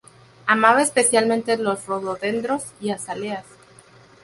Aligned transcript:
Amaba 0.47 0.81
especialmente 0.81 1.57
los 1.59 1.85
rododendros 1.85 2.65
y 2.81 2.89
azaleas. 2.89 3.45